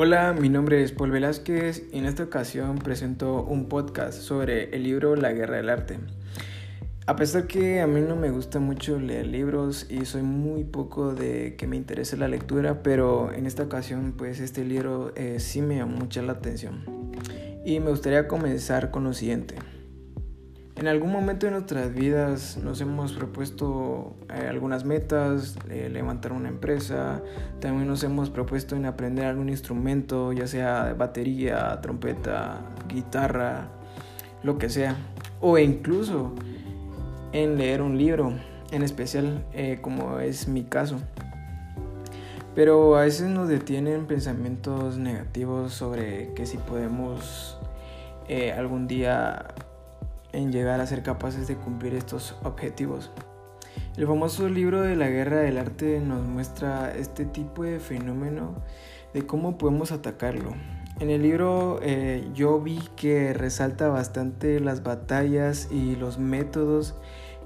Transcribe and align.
Hola, 0.00 0.32
mi 0.32 0.48
nombre 0.48 0.80
es 0.84 0.92
Paul 0.92 1.10
Velázquez 1.10 1.82
y 1.92 1.98
en 1.98 2.06
esta 2.06 2.22
ocasión 2.22 2.78
presento 2.78 3.42
un 3.42 3.68
podcast 3.68 4.20
sobre 4.20 4.72
el 4.72 4.84
libro 4.84 5.16
La 5.16 5.32
Guerra 5.32 5.56
del 5.56 5.68
Arte. 5.68 5.98
A 7.06 7.16
pesar 7.16 7.48
que 7.48 7.80
a 7.80 7.88
mí 7.88 8.00
no 8.00 8.14
me 8.14 8.30
gusta 8.30 8.60
mucho 8.60 9.00
leer 9.00 9.26
libros 9.26 9.90
y 9.90 10.04
soy 10.04 10.22
muy 10.22 10.62
poco 10.62 11.16
de 11.16 11.56
que 11.56 11.66
me 11.66 11.74
interese 11.74 12.16
la 12.16 12.28
lectura, 12.28 12.80
pero 12.84 13.32
en 13.32 13.44
esta 13.44 13.64
ocasión 13.64 14.14
pues 14.16 14.38
este 14.38 14.64
libro 14.64 15.12
eh, 15.16 15.40
sí 15.40 15.62
me 15.62 15.78
llamó 15.78 15.96
mucha 15.96 16.22
la 16.22 16.34
atención. 16.34 16.84
Y 17.64 17.80
me 17.80 17.90
gustaría 17.90 18.28
comenzar 18.28 18.92
con 18.92 19.02
lo 19.02 19.12
siguiente. 19.12 19.56
En 20.78 20.86
algún 20.86 21.10
momento 21.10 21.46
de 21.46 21.50
nuestras 21.50 21.92
vidas 21.92 22.56
nos 22.62 22.80
hemos 22.80 23.12
propuesto 23.12 24.14
eh, 24.32 24.46
algunas 24.48 24.84
metas, 24.84 25.56
eh, 25.68 25.88
levantar 25.90 26.32
una 26.32 26.48
empresa, 26.48 27.20
también 27.58 27.88
nos 27.88 28.04
hemos 28.04 28.30
propuesto 28.30 28.76
en 28.76 28.86
aprender 28.86 29.24
algún 29.24 29.48
instrumento, 29.48 30.32
ya 30.32 30.46
sea 30.46 30.94
batería, 30.96 31.80
trompeta, 31.82 32.60
guitarra, 32.86 33.70
lo 34.44 34.56
que 34.56 34.70
sea, 34.70 34.94
o 35.40 35.58
incluso 35.58 36.32
en 37.32 37.58
leer 37.58 37.82
un 37.82 37.98
libro, 37.98 38.34
en 38.70 38.84
especial 38.84 39.44
eh, 39.54 39.80
como 39.82 40.20
es 40.20 40.46
mi 40.46 40.62
caso. 40.62 41.00
Pero 42.54 42.96
a 42.96 43.00
veces 43.00 43.28
nos 43.28 43.48
detienen 43.48 44.06
pensamientos 44.06 44.96
negativos 44.96 45.72
sobre 45.72 46.32
que 46.34 46.46
si 46.46 46.56
podemos 46.56 47.58
algún 48.56 48.86
día 48.86 49.54
en 50.32 50.52
llegar 50.52 50.80
a 50.80 50.86
ser 50.86 51.02
capaces 51.02 51.48
de 51.48 51.56
cumplir 51.56 51.94
estos 51.94 52.36
objetivos. 52.44 53.10
El 53.96 54.06
famoso 54.06 54.48
libro 54.48 54.82
de 54.82 54.96
la 54.96 55.08
guerra 55.08 55.38
del 55.38 55.58
arte 55.58 56.00
nos 56.00 56.24
muestra 56.24 56.94
este 56.94 57.24
tipo 57.24 57.64
de 57.64 57.80
fenómeno 57.80 58.62
de 59.12 59.26
cómo 59.26 59.58
podemos 59.58 59.92
atacarlo. 59.92 60.54
En 61.00 61.10
el 61.10 61.22
libro 61.22 61.78
eh, 61.82 62.28
yo 62.34 62.60
vi 62.60 62.80
que 62.96 63.32
resalta 63.32 63.88
bastante 63.88 64.60
las 64.60 64.82
batallas 64.82 65.68
y 65.70 65.96
los 65.96 66.18
métodos 66.18 66.96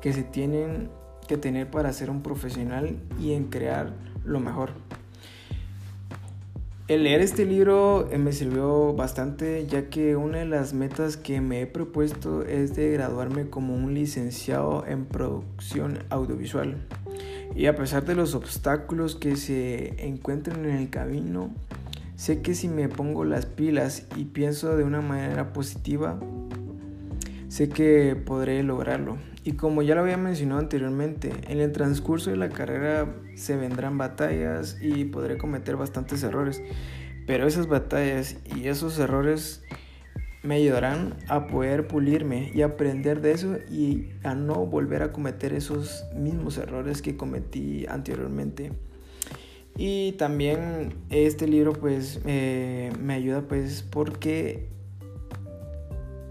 que 0.01 0.13
se 0.13 0.23
tienen 0.23 0.91
que 1.29 1.37
tener 1.37 1.71
para 1.71 1.93
ser 1.93 2.11
un 2.11 2.23
profesional 2.23 2.99
y 3.21 3.33
en 3.33 3.45
crear 3.45 3.95
lo 4.25 4.41
mejor. 4.41 4.71
El 6.89 7.05
leer 7.05 7.21
este 7.21 7.45
libro 7.45 8.11
eh, 8.11 8.19
me 8.19 8.33
sirvió 8.33 8.93
bastante 8.93 9.67
ya 9.69 9.89
que 9.89 10.17
una 10.17 10.39
de 10.39 10.47
las 10.47 10.75
metas 10.75 11.17
que 11.17 11.41
me 11.41 11.63
he 11.63 11.67
propuesto 11.67 12.43
es 12.43 12.75
de 12.75 12.91
graduarme 12.91 13.49
como 13.49 13.75
un 13.75 13.95
licenciado 13.95 14.85
en 14.87 15.05
producción 15.05 16.01
audiovisual. 16.11 16.77
Y 17.55 17.67
a 17.67 17.77
pesar 17.77 18.05
de 18.05 18.17
los 18.17 18.35
obstáculos 18.35 19.15
que 19.15 19.37
se 19.37 20.05
encuentran 20.05 20.65
en 20.65 20.75
el 20.75 20.91
camino, 20.91 21.51
sé 22.17 22.43
que 22.43 22.55
si 22.57 22.67
me 22.67 22.89
pongo 22.89 23.25
las 23.25 23.47
pilas 23.47 24.07
y 24.17 24.25
pienso 24.25 24.77
de 24.77 24.83
una 24.83 25.01
manera 25.01 25.53
positiva, 25.53 26.19
sé 27.53 27.69
que 27.69 28.17
podré 28.17 28.63
lograrlo. 28.63 29.19
Y 29.45 29.53
como 29.53 29.83
ya 29.83 29.95
lo 29.95 30.01
había 30.01 30.17
mencionado 30.17 30.59
anteriormente, 30.59 31.33
en 31.49 31.61
el 31.61 31.71
transcurso 31.71 32.31
de 32.31 32.39
la 32.39 32.49
carrera 32.49 33.15
se 33.35 33.57
vendrán 33.57 33.99
batallas 33.99 34.79
y 34.81 35.05
podré 35.05 35.37
cometer 35.37 35.77
bastantes 35.77 36.23
errores. 36.23 36.63
Pero 37.27 37.47
esas 37.47 37.67
batallas 37.67 38.39
y 38.57 38.69
esos 38.69 38.99
errores 38.99 39.63
me 40.43 40.55
ayudarán 40.55 41.15
a 41.29 41.47
poder 41.47 41.89
pulirme 41.89 42.51
y 42.55 42.63
aprender 42.63 43.21
de 43.21 43.33
eso 43.33 43.59
y 43.71 44.09
a 44.23 44.35
no 44.35 44.65
volver 44.65 45.03
a 45.03 45.13
cometer 45.13 45.53
esos 45.53 46.07
mismos 46.17 46.57
errores 46.57 47.03
que 47.03 47.19
cometí 47.19 47.85
anteriormente. 47.87 48.73
Y 49.77 50.13
también 50.13 50.95
este 51.11 51.47
libro 51.47 51.75
pues 51.75 52.19
eh, 52.25 52.93
me 52.99 53.13
ayuda 53.13 53.43
pues 53.43 53.83
porque 53.83 54.73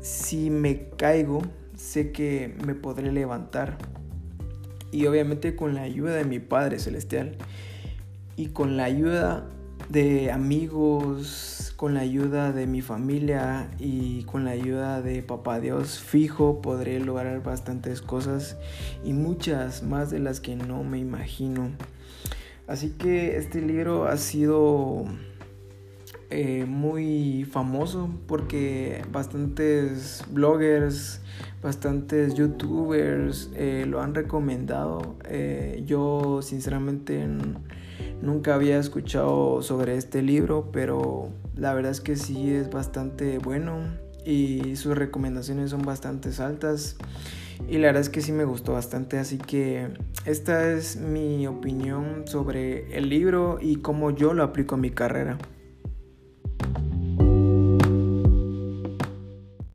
si 0.01 0.49
me 0.49 0.89
caigo 0.97 1.41
sé 1.81 2.11
que 2.11 2.55
me 2.65 2.75
podré 2.75 3.11
levantar. 3.11 3.77
Y 4.91 5.07
obviamente 5.07 5.55
con 5.55 5.73
la 5.73 5.81
ayuda 5.81 6.13
de 6.15 6.25
mi 6.25 6.39
Padre 6.39 6.79
Celestial 6.79 7.35
y 8.35 8.47
con 8.47 8.77
la 8.77 8.83
ayuda 8.83 9.47
de 9.89 10.31
amigos, 10.31 11.73
con 11.77 11.93
la 11.93 12.01
ayuda 12.01 12.51
de 12.51 12.67
mi 12.67 12.81
familia 12.81 13.71
y 13.79 14.23
con 14.23 14.45
la 14.45 14.51
ayuda 14.51 15.01
de 15.01 15.23
Papá 15.23 15.59
Dios, 15.59 15.99
fijo 15.99 16.61
podré 16.61 16.99
lograr 16.99 17.41
bastantes 17.41 18.01
cosas 18.01 18.57
y 19.03 19.13
muchas 19.13 19.81
más 19.81 20.11
de 20.11 20.19
las 20.19 20.39
que 20.39 20.55
no 20.55 20.83
me 20.83 20.99
imagino. 20.99 21.71
Así 22.67 22.91
que 22.91 23.37
este 23.37 23.61
libro 23.61 24.05
ha 24.05 24.17
sido 24.17 25.05
eh, 26.31 26.65
muy 26.65 27.43
famoso 27.43 28.09
porque 28.25 29.03
bastantes 29.11 30.23
bloggers, 30.31 31.19
bastantes 31.61 32.35
youtubers 32.35 33.49
eh, 33.53 33.83
lo 33.85 34.01
han 34.01 34.15
recomendado. 34.15 35.17
Eh, 35.25 35.83
yo 35.85 36.41
sinceramente 36.41 37.27
nunca 38.21 38.55
había 38.55 38.79
escuchado 38.79 39.61
sobre 39.61 39.97
este 39.97 40.21
libro, 40.21 40.69
pero 40.71 41.29
la 41.57 41.73
verdad 41.73 41.91
es 41.91 41.99
que 41.99 42.15
sí 42.15 42.53
es 42.53 42.69
bastante 42.69 43.37
bueno 43.37 43.79
y 44.25 44.77
sus 44.77 44.97
recomendaciones 44.97 45.71
son 45.71 45.81
bastante 45.81 46.29
altas. 46.41 46.95
Y 47.67 47.77
la 47.77 47.87
verdad 47.87 48.03
es 48.03 48.09
que 48.09 48.21
sí 48.21 48.31
me 48.31 48.45
gustó 48.45 48.71
bastante, 48.73 49.19
así 49.19 49.37
que 49.37 49.89
esta 50.25 50.71
es 50.71 50.95
mi 50.95 51.45
opinión 51.45 52.23
sobre 52.25 52.97
el 52.97 53.09
libro 53.09 53.59
y 53.61 53.77
cómo 53.77 54.11
yo 54.11 54.33
lo 54.33 54.43
aplico 54.43 54.75
a 54.75 54.77
mi 54.77 54.91
carrera. 54.91 55.37